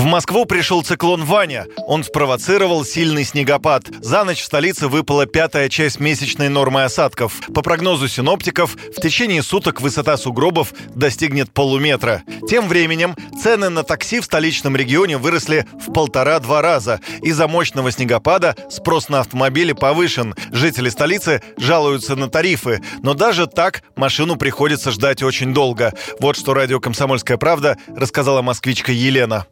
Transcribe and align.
В 0.00 0.06
Москву 0.06 0.46
пришел 0.46 0.82
циклон 0.82 1.26
Ваня. 1.26 1.66
Он 1.86 2.04
спровоцировал 2.04 2.86
сильный 2.86 3.22
снегопад. 3.22 3.84
За 4.00 4.24
ночь 4.24 4.40
в 4.40 4.46
столице 4.46 4.88
выпала 4.88 5.26
пятая 5.26 5.68
часть 5.68 6.00
месячной 6.00 6.48
нормы 6.48 6.84
осадков. 6.84 7.34
По 7.54 7.60
прогнозу 7.60 8.08
синоптиков, 8.08 8.76
в 8.96 8.98
течение 9.02 9.42
суток 9.42 9.82
высота 9.82 10.16
сугробов 10.16 10.72
достигнет 10.94 11.52
полуметра. 11.52 12.22
Тем 12.48 12.66
временем 12.66 13.14
цены 13.42 13.68
на 13.68 13.82
такси 13.82 14.20
в 14.20 14.24
столичном 14.24 14.74
регионе 14.74 15.18
выросли 15.18 15.66
в 15.74 15.92
полтора-два 15.92 16.62
раза. 16.62 17.00
Из-за 17.20 17.46
мощного 17.46 17.90
снегопада 17.90 18.56
спрос 18.70 19.10
на 19.10 19.20
автомобили 19.20 19.74
повышен. 19.74 20.34
Жители 20.50 20.88
столицы 20.88 21.42
жалуются 21.58 22.16
на 22.16 22.30
тарифы. 22.30 22.80
Но 23.02 23.12
даже 23.12 23.46
так 23.46 23.82
машину 23.96 24.36
приходится 24.36 24.92
ждать 24.92 25.22
очень 25.22 25.52
долго. 25.52 25.92
Вот 26.20 26.38
что 26.38 26.54
радио 26.54 26.80
«Комсомольская 26.80 27.36
правда» 27.36 27.76
рассказала 27.94 28.40
москвичка 28.40 28.92
Елена. 28.92 29.44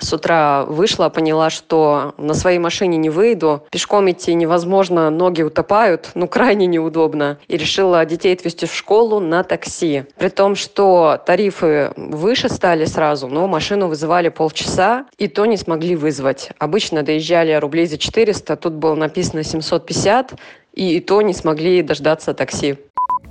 С 0.00 0.12
утра 0.12 0.64
вышла, 0.64 1.08
поняла, 1.08 1.50
что 1.50 2.14
на 2.18 2.34
своей 2.34 2.58
машине 2.58 2.96
не 2.96 3.10
выйду. 3.10 3.64
Пешком 3.70 4.10
идти 4.10 4.34
невозможно, 4.34 5.08
ноги 5.08 5.42
утопают, 5.42 6.10
ну 6.14 6.26
крайне 6.34 6.66
неудобно. 6.66 7.38
И 7.46 7.56
решила 7.56 8.04
детей 8.04 8.34
отвезти 8.34 8.66
в 8.66 8.74
школу 8.74 9.20
на 9.20 9.44
такси. 9.44 10.04
При 10.18 10.28
том, 10.28 10.56
что 10.56 11.22
тарифы 11.24 11.92
выше 11.96 12.48
стали 12.48 12.84
сразу, 12.86 13.28
но 13.28 13.46
машину 13.46 13.88
вызывали 13.88 14.30
полчаса, 14.30 15.06
и 15.16 15.28
то 15.28 15.46
не 15.46 15.56
смогли 15.56 15.94
вызвать. 15.94 16.50
Обычно 16.58 17.02
доезжали 17.02 17.52
рублей 17.54 17.86
за 17.86 17.96
400, 17.96 18.56
тут 18.56 18.72
было 18.74 18.96
написано 18.96 19.44
750, 19.44 20.34
и 20.72 21.00
то 21.00 21.22
не 21.22 21.32
смогли 21.34 21.82
дождаться 21.82 22.34
такси. 22.34 22.78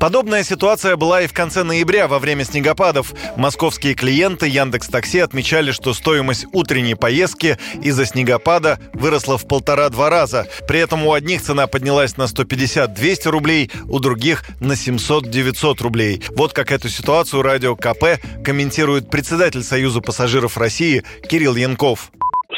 Подобная 0.04 0.44
ситуация 0.44 0.98
была 0.98 1.22
и 1.22 1.28
в 1.28 1.34
конце 1.34 1.64
ноября 1.64 2.10
во 2.10 2.20
время 2.20 2.44
снегопадов. 2.44 3.14
Московские 3.38 3.94
клиенты 3.94 4.50
Яндекс 4.50 4.90
Такси 4.90 5.20
отмечали, 5.20 5.72
что 5.72 5.94
стоимость 5.94 6.46
утренней 6.52 6.96
поездки 6.96 7.58
из-за 7.82 8.06
снегопада 8.06 8.80
выросла 8.92 9.38
в 9.38 9.48
полтора-два 9.48 10.10
раза. 10.10 10.46
При 10.68 10.80
этом 10.80 11.08
у 11.08 11.14
одних 11.14 11.42
цена 11.42 11.68
поднялась 11.68 12.18
на 12.18 12.24
150-200 12.24 13.30
рублей, 13.30 13.72
у 13.86 14.00
других 14.00 14.44
на 14.60 14.74
700-900 14.74 15.82
рублей. 15.82 16.22
Вот 16.36 16.52
как 16.52 16.74
эту 16.74 16.90
ситуацию 16.90 17.42
радио 17.42 17.78
КП 17.78 18.22
комментирует 18.44 19.10
председатель 19.10 19.64
Союза 19.64 20.02
пассажиров 20.02 20.58
России 20.58 21.06
Кирилл 21.30 21.56
Янков. 21.56 22.12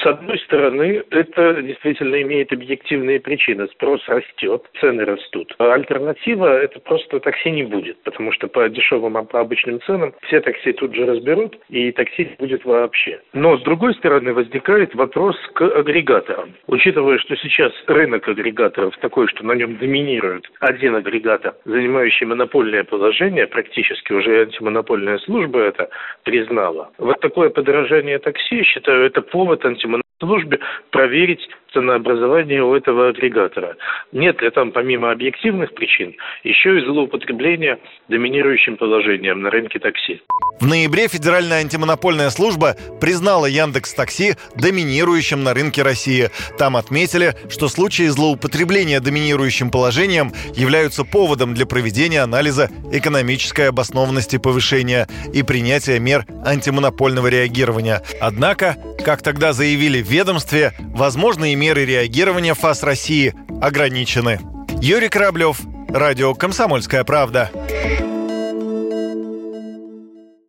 С 0.06 0.08
одной 0.08 0.38
стороны, 0.38 1.04
это 1.10 1.64
действительно 1.64 2.22
имеет 2.22 2.54
объективные 2.54 3.20
причины. 3.20 3.68
Спрос 3.70 4.08
растет, 4.08 4.62
цены 4.80 5.04
растут. 5.04 5.56
Альтернатива– 5.58 6.60
это 6.62 6.80
просто 6.80 7.20
такси 7.20 7.50
не 7.50 7.64
будет, 7.64 7.98
потому 8.04 8.32
что 8.32 8.48
по 8.48 8.70
дешевым, 8.70 9.26
по 9.26 9.40
обычным 9.40 9.82
ценам 9.82 10.14
все 10.28 10.42
такси 10.42 10.74
тут 10.74 10.94
же 10.94 11.08
разберут, 11.08 11.58
и 11.70 11.92
такси 11.92 12.26
не 12.26 12.36
будет 12.38 12.66
вообще. 12.66 13.20
Но, 13.34 13.58
с 13.58 13.64
другой 13.64 13.96
стороны, 13.96 14.32
возникает 14.32 14.94
вопрос 14.94 15.36
к 15.56 15.64
агрегаторам. 15.64 16.54
Учитывая, 16.68 17.18
что 17.18 17.36
сейчас 17.38 17.74
рынок 17.88 18.28
агрегаторов 18.28 18.96
такой, 18.98 19.28
что 19.30 19.44
на 19.44 19.54
нем 19.54 19.78
доминирует 19.78 20.48
один 20.60 20.94
агрегатор, 20.98 21.56
занимающий 21.66 22.28
монопольное 22.28 22.84
положение, 22.84 23.48
практически 23.48 24.14
уже 24.14 24.44
антимонопольная 24.44 25.18
служба 25.18 25.62
это 25.62 25.90
признала. 26.22 26.92
Вот 27.00 27.20
такое 27.22 27.50
подорожание 27.50 28.20
такси, 28.20 28.62
считаю, 28.62 29.04
это 29.08 29.24
повод 29.24 29.66
антимонопольной 29.66 29.95
службе 30.20 30.60
проверить 30.92 31.42
ценообразование 31.74 32.64
у 32.64 32.74
этого 32.74 33.10
агрегатора. 33.10 33.76
Нет 34.14 34.42
ли 34.42 34.50
там 34.50 34.72
помимо 34.72 35.12
объективных 35.12 35.74
причин 35.74 36.16
еще 36.44 36.80
и 36.80 36.86
злоупотребление 36.86 37.80
доминирующим 38.08 38.78
положением 38.78 39.42
на 39.42 39.50
рынке 39.50 39.80
такси. 39.80 40.22
В 40.62 40.68
ноябре 40.68 41.10
Федеральная 41.10 41.60
антимонопольная 41.60 42.30
служба 42.30 42.76
признала 43.02 43.46
Яндекс 43.46 43.94
Такси 43.94 44.36
доминирующим 44.56 45.44
на 45.44 45.54
рынке 45.54 45.84
России. 45.84 46.30
Там 46.58 46.78
отметили, 46.78 47.34
что 47.50 47.68
случаи 47.68 48.08
злоупотребления 48.08 49.02
доминирующим 49.02 49.70
положением 49.70 50.32
являются 50.56 51.04
поводом 51.04 51.54
для 51.54 51.66
проведения 51.66 52.22
анализа 52.22 52.70
экономической 52.94 53.68
обоснованности 53.68 54.38
повышения 54.38 55.08
и 55.34 55.44
принятия 55.44 56.00
мер 56.00 56.24
антимонопольного 56.46 57.28
реагирования. 57.28 58.02
Однако, 58.22 58.78
как 59.06 59.22
тогда 59.22 59.54
заявили 59.54 60.02
в 60.02 60.10
ведомстве, 60.10 60.74
возможные 60.80 61.56
меры 61.56 61.86
реагирования 61.86 62.56
ФАС 62.56 62.82
России 62.82 63.36
ограничены. 63.62 64.40
Юрий 64.82 65.10
Кораблев, 65.10 65.60
Радио 65.90 66.34
«Комсомольская 66.34 67.04
правда». 67.04 67.52